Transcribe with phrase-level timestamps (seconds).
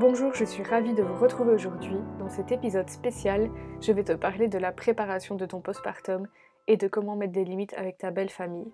[0.00, 1.96] Bonjour, je suis ravie de vous retrouver aujourd'hui.
[2.20, 3.50] Dans cet épisode spécial,
[3.80, 6.28] je vais te parler de la préparation de ton postpartum
[6.68, 8.70] et de comment mettre des limites avec ta belle famille.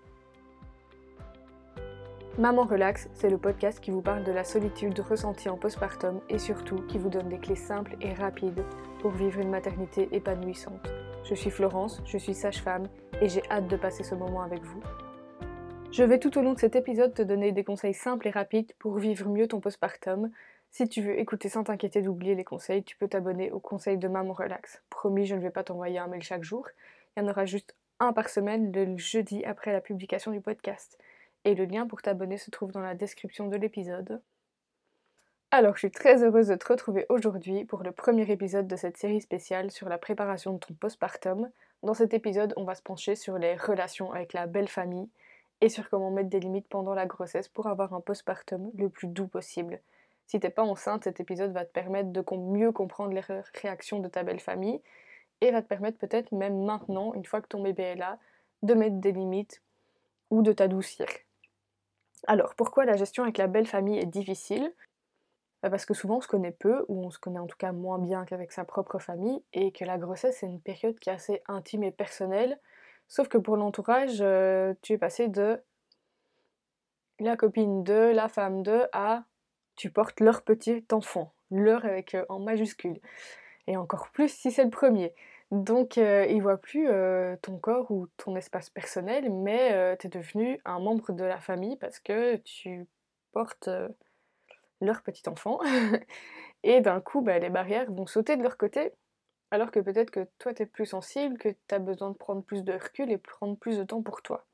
[2.37, 6.39] Maman Relax, c'est le podcast qui vous parle de la solitude ressentie en postpartum et
[6.39, 8.63] surtout qui vous donne des clés simples et rapides
[9.01, 10.93] pour vivre une maternité épanouissante.
[11.25, 12.87] Je suis Florence, je suis sage-femme
[13.23, 14.83] et j'ai hâte de passer ce moment avec vous.
[15.95, 18.73] Je vais tout au long de cet épisode te donner des conseils simples et rapides
[18.81, 20.33] pour vivre mieux ton postpartum,
[20.73, 24.09] si tu veux écouter sans t'inquiéter d'oublier les conseils, tu peux t'abonner au conseil de
[24.09, 24.83] Maman Relax.
[24.91, 26.67] Promis, je ne vais pas t'envoyer un mail chaque jour.
[27.17, 30.99] Il y en aura juste un par semaine le jeudi après la publication du podcast.
[31.45, 34.21] Et le lien pour t'abonner se trouve dans la description de l'épisode.
[35.53, 38.97] Alors, je suis très heureuse de te retrouver aujourd'hui pour le premier épisode de cette
[38.97, 41.49] série spéciale sur la préparation de ton postpartum.
[41.85, 45.09] Dans cet épisode, on va se pencher sur les relations avec la belle famille
[45.61, 49.09] et sur comment mettre des limites pendant la grossesse pour avoir un postpartum le plus
[49.09, 49.81] doux possible.
[50.27, 53.23] Si t'es pas enceinte, cet épisode va te permettre de mieux comprendre les
[53.55, 54.81] réactions de ta belle famille
[55.41, 58.19] et va te permettre peut-être même maintenant, une fois que ton bébé est là,
[58.63, 59.63] de mettre des limites
[60.31, 61.07] ou de t'adoucir.
[62.27, 64.73] Alors, pourquoi la gestion avec la belle famille est difficile?
[65.63, 67.73] Bah, Parce que souvent on se connaît peu, ou on se connaît en tout cas
[67.73, 71.13] moins bien qu'avec sa propre famille, et que la grossesse c'est une période qui est
[71.13, 72.59] assez intime et personnelle.
[73.09, 75.61] Sauf que pour l'entourage, euh, tu es passé de
[77.21, 79.25] la copine de, la femme de, à
[79.77, 83.01] tu portes leur petit enfant, leur avec euh, en majuscule.
[83.67, 85.15] Et encore plus si c'est le premier.
[85.51, 90.11] Donc euh, ils voient plus euh, ton corps ou ton espace personnel, mais tu es
[90.11, 92.87] devenu un membre de la famille parce que tu
[93.33, 93.69] portes
[94.81, 95.61] leur petit enfant.
[96.63, 98.93] et d'un coup, bah, les barrières vont sauter de leur côté,
[99.55, 102.43] alors que peut-être que toi tu es plus sensible, que tu as besoin de prendre
[102.43, 104.45] plus de recul et prendre plus de temps pour toi.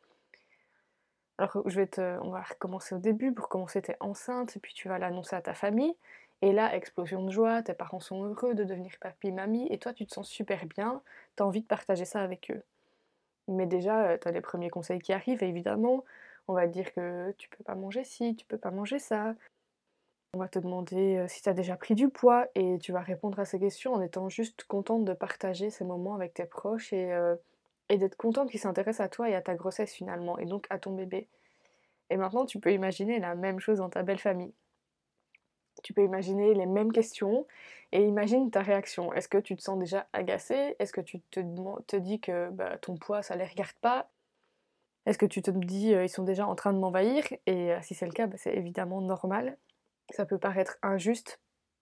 [1.38, 3.32] Alors, je vais te, on va recommencer au début.
[3.32, 5.96] Pour commencer, tu es enceinte, et puis tu vas l'annoncer à ta famille.
[6.42, 9.94] Et là, explosion de joie, tes parents sont heureux de devenir papy, mamie, et toi,
[9.94, 11.02] tu te sens super bien,
[11.36, 12.62] tu as envie de partager ça avec eux.
[13.48, 16.04] Mais déjà, euh, tu as les premiers conseils qui arrivent, évidemment.
[16.46, 19.34] On va te dire que tu peux pas manger ci, tu peux pas manger ça.
[20.32, 23.00] On va te demander euh, si tu as déjà pris du poids, et tu vas
[23.00, 26.92] répondre à ces questions en étant juste contente de partager ces moments avec tes proches
[26.92, 27.36] et euh,
[27.91, 30.78] et d'être contente qu'il s'intéresse à toi et à ta grossesse finalement, et donc à
[30.78, 31.28] ton bébé.
[32.10, 34.54] Et maintenant, tu peux imaginer la même chose dans ta belle famille.
[35.82, 37.46] Tu peux imaginer les mêmes questions
[37.92, 39.12] et imagine ta réaction.
[39.14, 41.40] Est-ce que tu te sens déjà agacé Est-ce que tu te,
[41.86, 44.10] te dis que bah, ton poids, ça les regarde pas?
[45.06, 47.24] Est-ce que tu te dis euh, ils sont déjà en train de m'envahir?
[47.46, 49.58] Et euh, si c'est le cas, bah, c'est évidemment normal.
[50.10, 51.41] Ça peut paraître injuste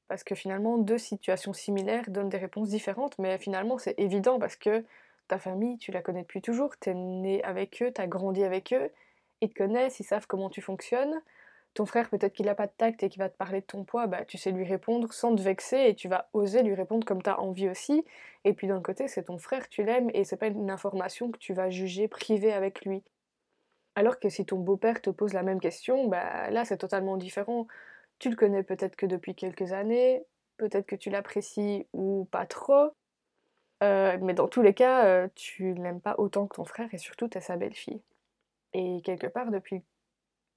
[0.09, 4.57] parce que finalement, deux situations similaires donnent des réponses différentes, mais finalement, c'est évident parce
[4.57, 4.85] que
[5.29, 8.43] ta famille, tu la connais depuis toujours, tu es né avec eux, tu as grandi
[8.43, 8.91] avec eux,
[9.43, 11.21] ils te connaissent, ils savent comment tu fonctionnes.
[11.75, 13.85] Ton frère, peut-être qu'il n'a pas de tact et qu'il va te parler de ton
[13.85, 17.07] poids, bah, tu sais lui répondre sans te vexer et tu vas oser lui répondre
[17.07, 18.05] comme tu as envie aussi.
[18.45, 21.39] Et puis d'un côté, c'est ton frère, tu l'aimes et c'est pas une information que
[21.39, 23.03] tu vas juger privée avec lui.
[23.97, 27.67] Alors que si ton beau-père te pose la même question, bah là c'est totalement différent.
[28.19, 30.25] Tu le connais peut-être que depuis quelques années,
[30.57, 32.93] peut-être que tu l'apprécies ou pas trop,
[33.83, 36.99] euh, mais dans tous les cas, euh, tu l'aimes pas autant que ton frère et
[36.99, 38.03] surtout t'es sa belle-fille.
[38.75, 39.83] Et quelque part, depuis,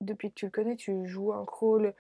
[0.02, 1.94] depuis que tu le connais, tu joues un rôle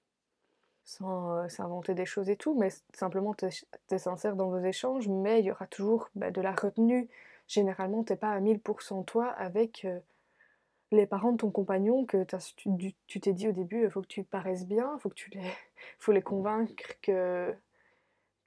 [0.84, 3.50] sans euh, s'inventer des choses et tout, mais simplement t'es
[3.92, 7.10] es sincère dans vos échanges, mais il y aura toujours bah, de la retenue.
[7.48, 9.86] Généralement, t'es pas à 1000% toi avec
[10.92, 12.26] les parents de ton compagnon que
[13.08, 15.42] tu t'es dit au début, il faut que tu paraisses bien, faut que tu les,
[16.00, 17.56] faut les convaincre que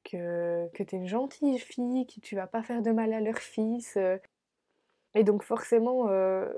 [0.04, 3.38] que, tu es une gentille fille, que tu vas pas faire de mal à leur
[3.38, 3.96] fils.
[3.96, 4.18] Euh.
[5.14, 6.52] Et donc forcément, euh,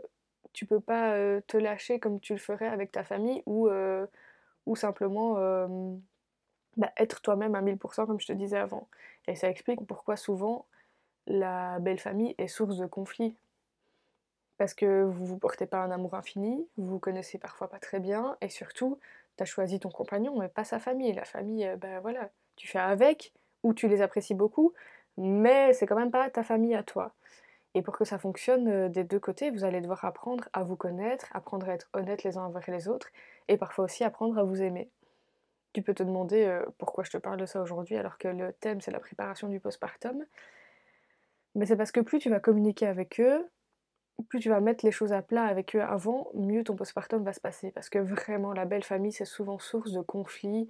[0.52, 3.68] tu peux pas euh, te lâcher comme tu le ferais avec ta famille ou,
[4.66, 5.34] ou simplement
[6.76, 8.88] bah, être toi-même à 1000% comme je te disais avant.
[9.28, 10.66] Et ça explique pourquoi souvent
[11.26, 13.36] la belle famille est source de conflits.
[14.58, 18.00] Parce que vous vous portez pas un amour infini, vous vous connaissez parfois pas très
[18.00, 18.98] bien, et surtout,
[19.36, 21.12] tu as choisi ton compagnon, mais pas sa famille.
[21.12, 23.32] La famille, ben voilà, tu fais avec,
[23.62, 24.72] ou tu les apprécies beaucoup,
[25.18, 27.12] mais c'est quand même pas ta famille à toi.
[27.74, 30.76] Et pour que ça fonctionne euh, des deux côtés, vous allez devoir apprendre à vous
[30.76, 33.10] connaître, apprendre à être honnête les uns envers les autres,
[33.48, 34.88] et parfois aussi apprendre à vous aimer.
[35.74, 38.54] Tu peux te demander euh, pourquoi je te parle de ça aujourd'hui alors que le
[38.54, 40.24] thème c'est la préparation du postpartum.
[41.54, 43.46] Mais c'est parce que plus tu vas communiquer avec eux,
[44.24, 47.32] plus tu vas mettre les choses à plat avec eux avant, mieux ton postpartum va
[47.32, 47.70] se passer.
[47.72, 50.68] Parce que vraiment, la belle famille, c'est souvent source de conflits,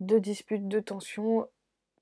[0.00, 1.48] de disputes, de tensions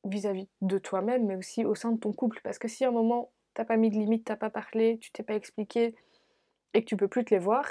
[0.05, 2.41] vis-à-vis de toi-même, mais aussi au sein de ton couple.
[2.43, 5.11] Parce que si à un moment, t'as pas mis de limite, t'as pas parlé, tu
[5.11, 5.95] t'es pas expliqué,
[6.75, 7.67] et que tu peux plus te les voir,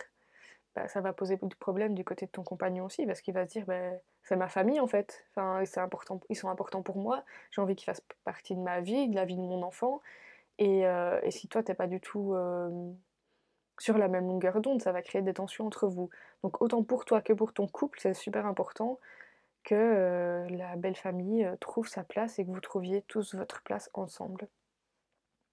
[0.76, 3.34] bah, ça va poser beaucoup de problèmes du côté de ton compagnon aussi, parce qu'il
[3.34, 3.92] va se dire, bah,
[4.24, 7.86] c'est ma famille en fait, enfin, important, ils sont importants pour moi, j'ai envie qu'ils
[7.86, 10.02] fassent partie de ma vie, de la vie de mon enfant,
[10.58, 12.92] et, euh, si toi t'es pas du tout euh,
[13.80, 16.10] sur la même longueur d'onde, ça va créer des tensions entre vous.
[16.44, 19.00] Donc autant pour toi que pour ton couple, c'est super important
[19.64, 23.90] que euh, la belle famille trouve sa place et que vous trouviez tous votre place
[23.94, 24.48] ensemble.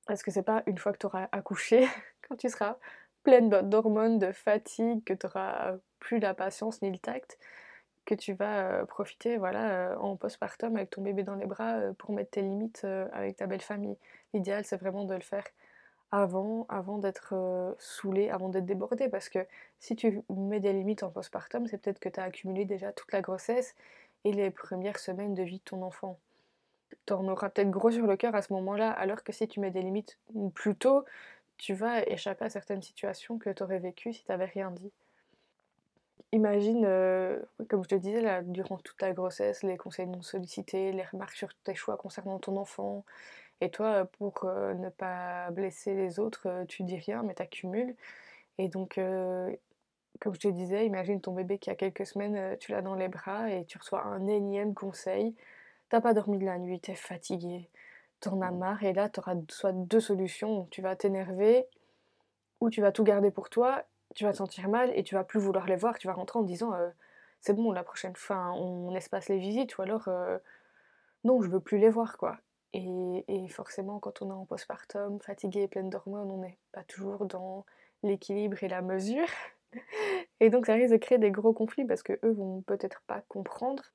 [0.06, 1.86] Parce que c'est pas une fois que tu auras accouché,
[2.28, 2.76] quand tu seras
[3.22, 7.38] pleine d'hormones, de fatigue, que tu n'auras plus la patience ni le tact,
[8.04, 11.76] que tu vas euh, profiter voilà, euh, en postpartum avec ton bébé dans les bras
[11.76, 13.96] euh, pour mettre tes limites avec ta belle famille.
[14.34, 15.44] L'idéal, c'est vraiment de le faire
[16.12, 19.08] avant, d'être saoulé, avant d'être débordé.
[19.08, 19.40] Parce que
[19.80, 23.10] si tu mets des limites en postpartum, c'est peut-être que tu as accumulé déjà toute
[23.12, 23.74] la grossesse
[24.24, 26.18] et les premières semaines de vie de ton enfant.
[27.06, 29.60] Tu en auras peut-être gros sur le cœur à ce moment-là, alors que si tu
[29.60, 30.18] mets des limites
[30.54, 31.04] plus tôt,
[31.56, 34.92] tu vas échapper à certaines situations que tu aurais vécues si tu n'avais rien dit.
[36.32, 37.38] Imagine, euh,
[37.68, 41.36] comme je te disais, là, durant toute ta grossesse, les conseils non sollicités, les remarques
[41.36, 43.04] sur tes choix concernant ton enfant,
[43.62, 47.42] et toi, pour euh, ne pas blesser les autres, euh, tu dis rien, mais tu
[47.42, 47.94] accumules.
[48.58, 49.00] Et donc,
[50.20, 53.08] comme je te disais, imagine ton bébé qui a quelques semaines, tu l'as dans les
[53.08, 55.34] bras et tu reçois un énième conseil.
[55.88, 57.70] T'as pas dormi de la nuit, t'es fatigué,
[58.20, 61.66] t'en as marre et là tu auras soit deux solutions, tu vas t'énerver
[62.60, 63.84] ou tu vas tout garder pour toi,
[64.14, 66.38] tu vas te sentir mal et tu vas plus vouloir les voir, tu vas rentrer
[66.38, 66.88] en disant euh,
[67.40, 70.38] c'est bon la prochaine fois on espace les visites ou alors euh,
[71.24, 72.38] non je veux plus les voir quoi.
[72.74, 77.26] Et, forcément quand on est en postpartum, fatigué et pleine d'hormones, on n'est pas toujours
[77.26, 77.66] dans
[78.02, 79.26] l'équilibre et la mesure.
[80.40, 83.22] Et donc ça risque de créer des gros conflits parce que eux vont peut-être pas
[83.28, 83.92] comprendre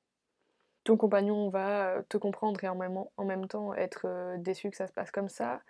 [0.88, 4.86] ton compagnon va euh, te comprendre et en même, temps être euh, déçu que ça
[4.86, 5.60] se passe comme ça.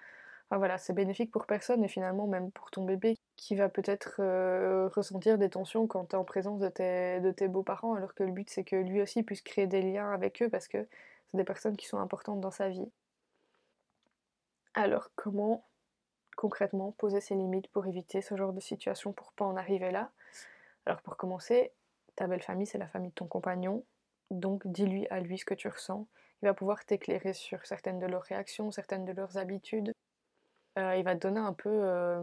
[0.49, 4.17] Enfin, voilà, c'est bénéfique pour personne et finalement même pour ton bébé qui va peut-être
[4.21, 6.69] euh, ressentir des tensions quand tu es en présence de
[7.33, 10.41] tes beaux-parents alors que le but c'est que lui aussi puisse créer des liens avec
[10.43, 10.87] eux parce que
[11.31, 12.91] c'est des personnes qui sont importantes dans sa vie.
[14.75, 15.65] Alors comment
[16.37, 20.11] concrètement poser ses limites pour éviter ce genre de situation pour pas en arriver là?
[20.87, 21.73] Alors pour commencer,
[22.17, 23.85] ta belle famille c'est la famille de ton compagnon,
[24.31, 26.07] donc dis-lui à lui ce que tu ressens.
[26.43, 29.93] Il va pouvoir t'éclairer sur certaines de leurs réactions, certaines de leurs habitudes.
[30.79, 32.23] Euh, il va te donner un peu euh,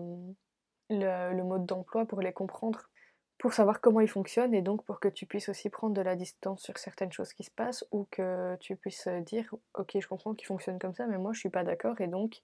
[0.89, 2.89] le, mode d'emploi pour les comprendre,
[3.37, 6.15] pour savoir comment ils fonctionnent et donc pour que tu puisses aussi prendre de la
[6.15, 10.33] distance sur certaines choses qui se passent ou que tu puisses dire ok je comprends
[10.33, 12.41] qu'ils fonctionnent comme ça mais moi je suis pas d'accord et donc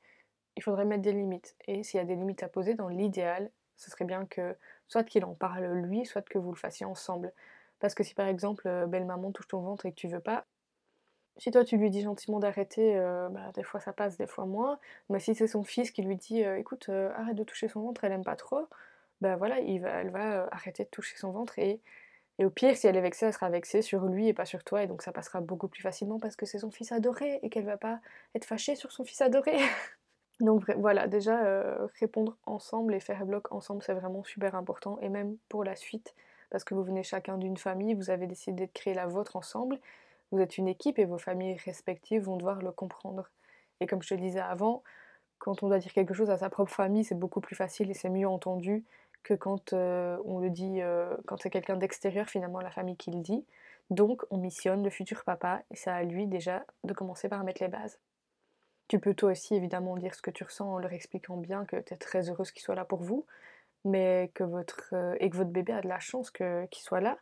[0.56, 1.56] il faudrait mettre des limites.
[1.68, 4.56] Et s'il y a des limites à poser, dans l'idéal, ce serait bien que
[4.88, 7.34] soit qu'il en parle lui, soit que vous le fassiez ensemble.
[7.80, 10.20] Parce que si par exemple, euh, belle maman touche ton ventre et que tu veux
[10.20, 10.46] pas,
[11.38, 14.46] si toi tu lui dis gentiment d'arrêter, euh, bah, des fois ça passe, des fois
[14.46, 14.80] moins.
[15.10, 18.04] Mais si c'est son fils qui lui dit euh, écoute, arrête de toucher son ventre,
[18.04, 18.68] elle aime pas trop,
[19.22, 21.80] ben voilà, elle va arrêter de toucher son ventre et,
[22.44, 24.84] au pire, si elle est vexée, elle sera vexée sur lui et pas sur toi
[24.84, 27.66] et donc ça passera beaucoup plus facilement parce que c'est son fils adoré et qu'elle
[27.66, 28.00] va pas
[28.34, 29.56] être fâchée sur son fils adoré.
[30.40, 31.40] donc voilà, déjà
[32.00, 36.16] répondre ensemble et faire bloc ensemble, c'est vraiment super important et même pour la suite
[36.52, 39.80] parce que vous venez chacun d'une famille, vous avez décidé de créer la vôtre ensemble,
[40.32, 43.30] vous êtes une équipe et vos familles respectives vont devoir le comprendre.
[43.80, 44.84] Et comme je te disais avant,
[45.40, 47.94] quand on doit dire quelque chose à sa propre famille, c'est beaucoup plus facile et
[47.94, 48.84] c'est mieux entendu
[49.24, 53.12] que quand euh, on le dit, euh, quand c'est quelqu'un d'extérieur, finalement, la famille qui
[53.12, 53.46] le dit.
[53.90, 57.62] Donc, on missionne le futur papa et c'est à lui déjà de commencer par mettre
[57.62, 58.00] les bases.
[58.88, 61.78] Tu peux toi aussi évidemment dire ce que tu ressens en leur expliquant bien que
[61.78, 63.26] tu es très heureuse qu'il soit là pour vous,
[63.86, 67.18] mais que votre, euh, et que votre bébé a de la chance qu'il soit là,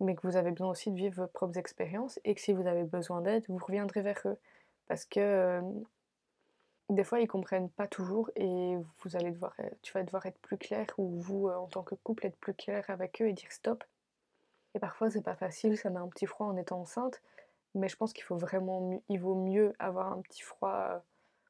[0.00, 2.66] mais que vous avez besoin aussi de vivre vos propres expériences et que si vous
[2.66, 4.38] avez besoin d'aide, vous reviendrez vers eux.
[4.88, 5.60] Parce que
[6.90, 10.38] des fois, ils comprennent pas toujours et vous allez devoir, euh, tu vas devoir être
[10.40, 13.50] plus clair ou vous, en tant que couple, être plus clair avec eux et dire
[13.52, 13.84] stop.
[14.74, 17.22] Et parfois, c'est pas facile, ça met un petit froid en étant enceinte,
[17.74, 21.02] mais je pense qu'il faut vraiment, il vaut mieux avoir un petit froid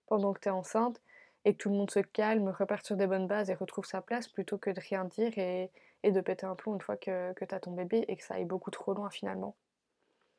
[0.07, 1.01] pendant que tu es enceinte
[1.45, 4.03] et que tout le monde se calme, reparte sur des bonnes bases et retrouve sa
[4.03, 5.71] place plutôt que de rien dire et,
[6.05, 8.35] de péter un plomb une fois que, que tu as ton bébé et que ça
[8.35, 9.57] aille beaucoup trop loin finalement.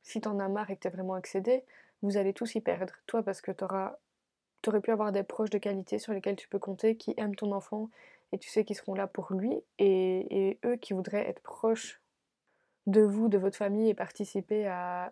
[0.04, 1.66] Si t'en as marre et que t'es vraiment excédé,
[2.04, 2.94] vous allez tous y perdre.
[3.08, 3.98] Toi parce que t'auras
[4.70, 7.52] aurais pu avoir des proches de qualité sur lesquels tu peux compter, qui aiment ton
[7.52, 7.90] enfant
[8.32, 12.02] et tu sais qu'ils seront là pour lui, et, et eux qui voudraient être proches
[12.88, 15.12] de vous, de votre famille et participer à,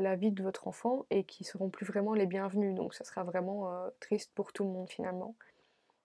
[0.00, 2.74] la, vie de votre enfant et qui seront plus vraiment les bienvenus.
[2.74, 5.34] Donc ça sera vraiment euh, triste pour tout le monde finalement.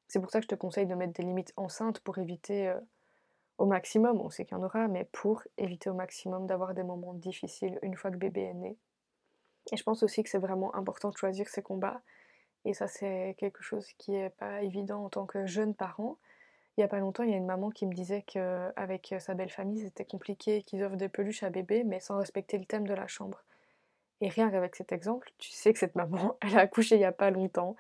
[0.08, 2.80] C'est pour ça que je te conseille de mettre des limites enceintes pour éviter euh,
[3.58, 6.84] au maximum, on sait qu'il y en aura, mais pour éviter au maximum d'avoir des
[6.84, 8.78] moments difficiles une fois que bébé est né.
[9.72, 12.02] Et je pense aussi que c'est vraiment important de choisir ses combats.
[12.66, 16.18] Et ça c'est quelque chose qui est pas évident en tant que jeune parent
[16.78, 19.34] Il y a pas longtemps, il y a une maman qui me disait qu'avec sa
[19.36, 22.88] belle famille, c'était compliqué, qu'ils offrent des peluches à bébé, mais sans respecter le thème
[22.88, 23.44] de la chambre.
[24.22, 27.06] Et rien qu'avec cet exemple, tu sais que cette maman, elle a accouché il n'y
[27.06, 27.76] a pas longtemps,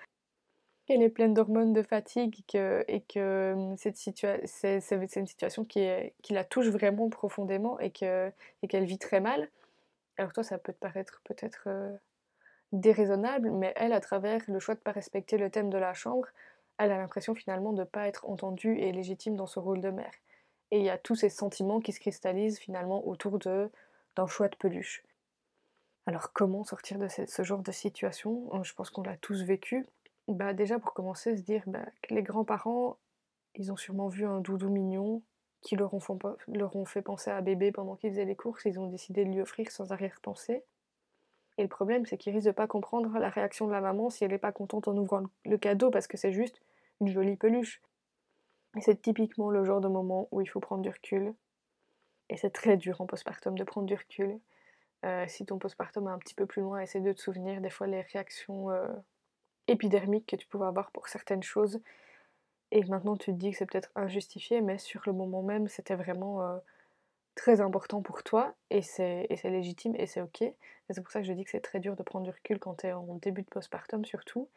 [0.85, 5.87] qu'elle est pleine d'hormones de fatigue et que hum, cette c'est, une situation qui,
[6.21, 9.49] qui, la touche vraiment profondément et, que, et qu'elle vit très mal.
[10.17, 11.95] Alors toi, ça peut te paraître peut-être euh,
[12.79, 15.93] déraisonnable, mais elle, à travers le choix de ne pas respecter le thème de la
[15.93, 16.27] chambre,
[16.77, 19.89] elle a l'impression finalement de ne pas être entendue et légitime dans ce rôle de
[19.89, 20.13] mère.
[20.71, 23.71] Et il y a tous ces sentiments qui se cristallisent finalement autour de,
[24.15, 25.03] d'un choix de peluche.
[26.05, 28.63] Alors comment sortir de ce, genre de situation?
[28.63, 29.85] Je pense qu'on l'a tous vécu.
[30.27, 32.97] Bah déjà pour commencer, se dire bah, que les grands-parents,
[33.55, 35.21] ils ont sûrement vu un doudou mignon
[35.61, 39.25] qui leur ont fait penser à bébé pendant qu'ils faisaient les courses, ils ont décidé
[39.25, 40.63] de lui offrir sans arrière-pensée.
[41.57, 44.23] Et le problème, c'est qu'ils risquent de pas comprendre la réaction de la maman si
[44.23, 46.61] elle n'est pas contente en ouvrant le cadeau parce que c'est juste
[47.01, 47.81] une jolie peluche.
[48.77, 51.33] Et c'est typiquement le genre de moment où il faut prendre du recul.
[52.29, 54.39] Et c'est très dur en postpartum de prendre du recul.
[55.05, 57.69] Euh, si ton postpartum est un petit peu plus loin, essaie de te souvenir des
[57.69, 58.87] fois les réactions euh,
[59.67, 61.79] épidermiques que tu pouvais avoir pour certaines choses.
[62.71, 65.95] Et maintenant tu te dis que c'est peut-être injustifié, mais sur le moment même, c'était
[65.95, 66.57] vraiment euh,
[67.35, 70.41] très important pour toi et c'est légitime et c'est ok.
[70.41, 70.55] Et
[70.89, 72.75] c'est pour ça que je dis que c'est très dur de prendre du recul quand
[72.75, 74.49] tu es en début de postpartum surtout.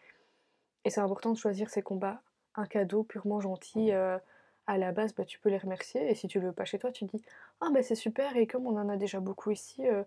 [0.85, 2.23] Et c'est important de choisir ses combats.
[2.55, 4.19] Un cadeau purement gentil, euh,
[4.67, 6.11] à la base, bah, tu peux les remercier.
[6.11, 7.23] Et si tu le veux pas chez toi, tu dis
[7.61, 10.03] Ah, mais c'est super, et comme on en a déjà beaucoup ici, euh,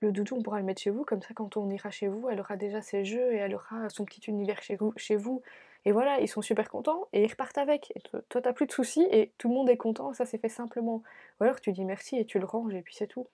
[0.00, 1.04] le doudou, on pourra le mettre chez vous.
[1.04, 3.88] Comme ça, quand on ira chez vous, elle aura déjà ses jeux et elle aura
[3.88, 4.92] son petit univers chez vous.
[4.96, 5.42] Chez vous.
[5.86, 7.94] Et voilà, ils sont super contents et ils repartent avec.
[8.28, 10.12] Toi, t'as plus de soucis et tout le monde est content.
[10.14, 11.02] Ça s'est fait simplement.
[11.40, 13.28] Ou alors tu dis merci et tu le ranges et puis c'est tout.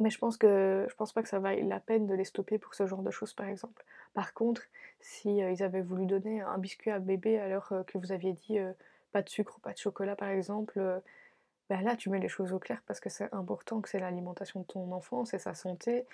[0.00, 2.58] Mais je pense que je pense pas que ça vaille la peine de les stopper
[2.58, 3.84] pour ce genre de choses par exemple.
[4.12, 4.62] Par contre,
[5.00, 8.32] si euh, ils avaient voulu donner un biscuit à bébé alors euh, que vous aviez
[8.32, 8.72] dit euh,
[9.12, 10.80] pas de sucre ou pas de chocolat par exemple,
[11.70, 14.60] ben là tu mets les choses au clair parce que c'est important que c'est l'alimentation
[14.60, 16.06] de ton enfant, c'est sa santé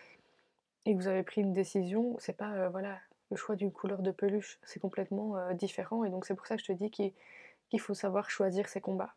[0.87, 2.99] et que vous avez pris une décision, c'est pas voilà
[3.33, 6.63] le choix d'une couleur de peluche, c'est complètement différent et donc c'est pour ça que
[6.63, 9.15] je te dis qu'il faut savoir choisir ses combats.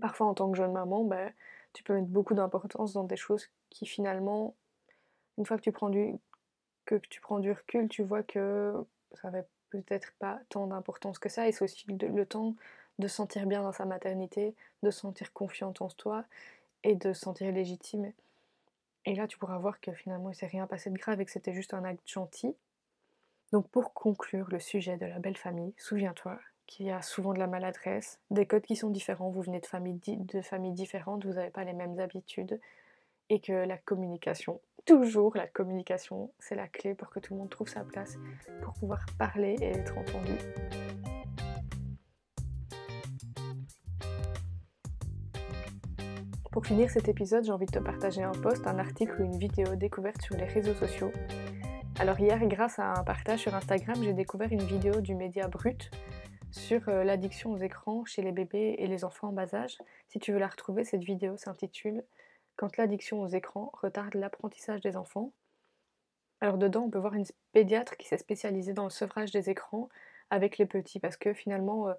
[0.00, 1.32] Parfois en tant que jeune maman, ben,
[1.72, 4.54] tu peux mettre beaucoup d'importance dans des choses qui finalement,
[5.38, 6.14] une fois que tu prends du,
[6.86, 8.74] que tu prends du recul, tu vois que
[9.12, 11.46] ça n'avait peut-être pas tant d'importance que ça.
[11.46, 12.54] Et c'est aussi le temps
[12.98, 16.24] de se sentir bien dans sa maternité, de se sentir confiante en toi
[16.84, 18.12] et de se sentir légitime.
[19.04, 21.30] Et là, tu pourras voir que finalement, il s'est rien passé de grave et que
[21.30, 22.54] c'était juste un acte gentil.
[23.54, 27.38] Donc, pour conclure le sujet de la belle famille, souviens-toi qu'il y a souvent de
[27.38, 31.62] la maladresse, des codes qui sont différents, vous venez de familles, différentes, vous n'avez pas
[31.62, 32.58] les mêmes habitudes,
[33.30, 37.48] et que la communication, toujours la communication, c'est la clé pour que tout le monde
[37.48, 38.18] trouve sa place,
[38.60, 40.32] pour pouvoir parler et être entendu.
[46.50, 49.38] Pour finir cet épisode, j'ai envie de te partager un post, un article ou une
[49.38, 51.12] vidéo découverte sur les réseaux sociaux.
[52.00, 55.92] Alors hier, grâce à un partage sur Instagram, j'ai découvert une vidéo du média Brut
[56.50, 59.78] sur euh, l'addiction aux écrans chez les bébés et les enfants en bas âge.
[60.08, 62.02] Si tu veux la retrouver, cette vidéo s'intitule
[62.56, 65.30] Quand l'addiction aux écrans retarde l'apprentissage des enfants.
[66.40, 69.88] Alors dedans, on peut voir une pédiatre qui s'est spécialisée dans le sevrage des écrans
[70.30, 71.94] avec les petits parce que finalement, euh,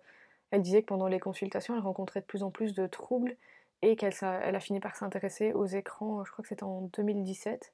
[0.51, 3.37] elle disait que pendant les consultations, elle rencontrait de plus en plus de troubles
[3.81, 7.71] et qu'elle a fini par s'intéresser aux écrans, je crois que c'était en 2017,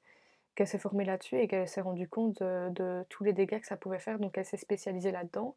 [0.54, 3.76] qu'elle s'est formée là-dessus et qu'elle s'est rendue compte de, tous les dégâts que ça
[3.76, 5.54] pouvait faire, donc elle s'est spécialisée là-dedans.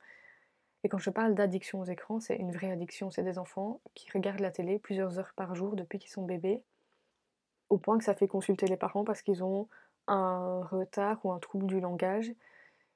[0.83, 3.09] Et quand je parle d'addiction aux écrans, c'est une vraie addiction.
[3.09, 6.61] C'est des enfants qui regardent la télé plusieurs heures par jour depuis qu'ils sont bébés,
[7.69, 9.67] au point que ça fait consulter les parents parce qu'ils ont
[10.07, 12.31] un retard ou un trouble du langage.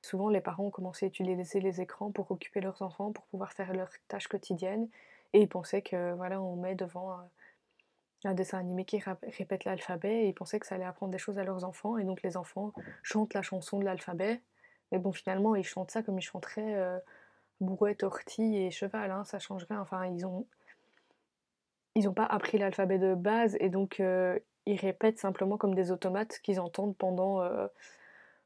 [0.02, 3.52] Souvent, les parents ont commencé à utiliser les écrans pour occuper leurs enfants, pour pouvoir
[3.54, 4.88] faire leurs tâches quotidiennes,
[5.34, 7.18] et ils pensaient que voilà, on met devant
[8.26, 11.40] un dessin animé qui répète l'alphabet, et ils pensaient que ça allait apprendre des choses
[11.40, 12.74] à leurs enfants, et donc les enfants
[13.04, 14.42] chantent la chanson de l'alphabet.
[14.92, 17.00] Mais bon, finalement, ils chantent ça comme ils chanteraient euh,
[17.62, 19.82] brouette, ortie et cheval, hein, ça change rien.
[19.82, 20.46] Enfin, ils ont,
[21.96, 25.92] ils n'ont pas appris l'alphabet de base et donc euh, ils répètent simplement comme des
[25.92, 27.68] automates qu'ils entendent pendant, euh,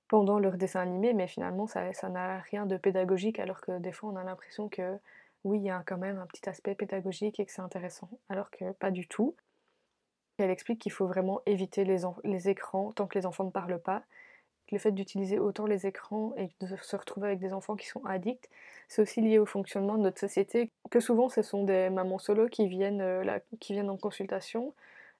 [0.08, 4.10] pendant leur dessin animé, mais finalement ça n'a rien de pédagogique alors que des fois
[4.10, 4.98] on a l'impression que
[5.44, 8.50] oui, il y a quand même un petit aspect pédagogique et que c'est intéressant, alors
[8.50, 9.36] que pas du tout.
[10.38, 14.04] Elle explique qu'il faut vraiment éviter les, écrans tant que les enfants ne parlent pas
[14.74, 18.04] le fait d'utiliser autant les écrans et de se retrouver avec des enfants qui sont
[18.06, 18.50] addicts,
[18.88, 22.48] c'est aussi lié au fonctionnement de notre société, que souvent ce sont des mamans solo
[22.48, 24.74] qui viennent, euh, qui viennent en consultation.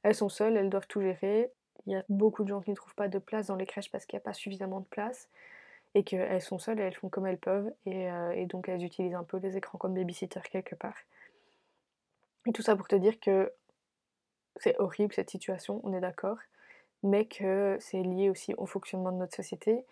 [0.04, 1.50] Elles sont seules, elles doivent tout gérer.
[1.86, 3.92] Il y a beaucoup de gens qui ne trouvent pas de place dans les crèches
[3.92, 5.30] parce qu'il n'y a pas suffisamment de place.
[5.96, 9.14] et qu'elles sont seules et elles font comme elles peuvent et, et donc elles utilisent
[9.14, 10.96] un peu les écrans comme babysitter quelque part.
[12.48, 13.52] Et tout ça pour te dire que
[14.58, 16.38] c'est horrible cette situation, on est d'accord,
[17.04, 19.86] mais que c'est lié aussi au fonctionnement de notre société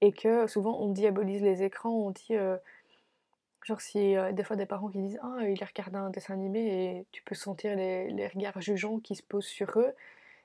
[0.00, 2.56] et que souvent on diabolise les écrans, on dit euh,
[3.62, 6.60] genre si euh, des fois des parents qui disent ah il regarde un dessin animé
[6.98, 9.94] et tu peux sentir les, les, regards jugeants qui se posent sur eux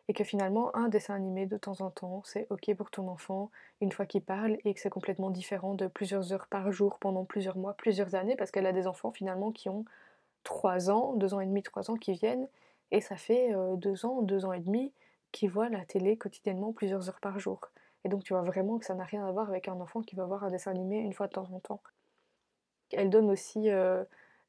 [0.07, 3.51] et que finalement un dessin animé de temps en temps c'est ok pour ton enfant
[3.81, 7.25] une fois qu'il parle et que c'est complètement différent de plusieurs heures par jour pendant
[7.25, 9.85] plusieurs mois, plusieurs années parce qu'elle a des enfants finalement qui ont
[10.43, 12.47] 3 ans, 2 ans et demi, 3 ans qui viennent
[12.91, 14.93] et ça fait 2 euh, ans, 2 ans et demi
[15.31, 17.61] qui voient la télé quotidiennement plusieurs heures par jour.
[18.05, 20.15] Et donc tu vois vraiment que ça n'a rien à voir avec un enfant qui
[20.15, 21.81] va voir un dessin animé une fois de temps en temps.
[22.93, 23.69] Elle donne aussi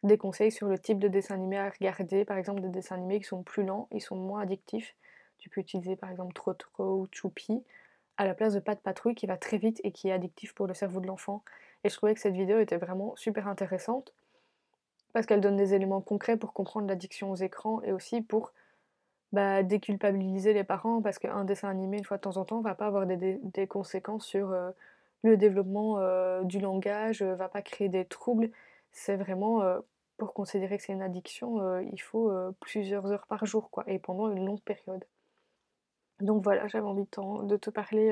[0.04, 3.18] des conseils sur le type de dessin animé à regarder, par exemple des dessins animés
[3.18, 4.94] qui sont plus lents, ils sont moins addictifs.
[5.38, 7.64] Tu peux utiliser par exemple Trotro ou Choupi
[8.16, 10.54] à la place de Pas de Patrouille qui va très vite et qui est addictif
[10.54, 11.42] pour le cerveau de l'enfant.
[11.84, 14.12] Et je trouvais que cette vidéo était vraiment super intéressante
[15.12, 18.52] parce qu'elle donne des éléments concrets pour comprendre l'addiction aux écrans et aussi pour
[19.32, 22.74] bah, déculpabiliser les parents parce qu'un dessin animé une fois de temps en temps va
[22.74, 24.70] pas avoir des, conséquences sur euh,
[25.22, 28.50] le développement euh, du langage, euh, va pas créer des troubles.
[28.90, 29.62] C'est vraiment
[30.16, 34.30] pour considérer que c'est une addiction, il faut plusieurs heures par jour quoi, et pendant
[34.30, 35.04] une longue période.
[36.20, 38.10] Donc voilà, j'avais envie de te parler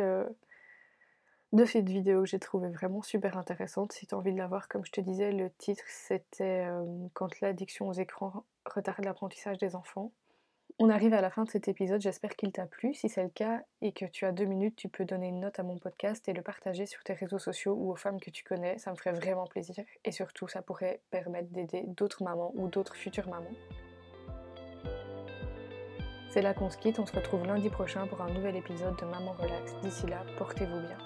[1.57, 3.93] de cette vidéo j'ai trouvé vraiment super intéressante.
[3.93, 6.69] Si tu as envie de la voir, comme je te disais, le titre c'était
[7.15, 10.13] Quand l'addiction aux écrans retarde l'apprentissage des enfants.
[10.79, 12.93] On arrive à la fin de cet épisode, j'espère qu'il t'a plu.
[12.93, 15.59] Si c'est le cas et que tu as deux minutes, tu peux donner une note
[15.59, 18.45] à mon podcast et le partager sur tes réseaux sociaux ou aux femmes que tu
[18.45, 18.77] connais.
[18.79, 22.95] Ça me ferait vraiment plaisir et surtout ça pourrait permettre d'aider d'autres mamans ou d'autres
[22.95, 23.57] futures mamans.
[26.29, 29.07] C'est là qu'on se quitte, on se retrouve lundi prochain pour un nouvel épisode de
[29.07, 29.75] Maman Relax.
[29.81, 30.99] D'ici là, portez-vous bien.